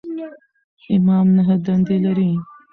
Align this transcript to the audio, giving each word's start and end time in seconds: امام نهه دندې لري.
امام 0.95 1.27
نهه 1.35 1.55
دندې 1.65 1.97
لري. 2.05 2.31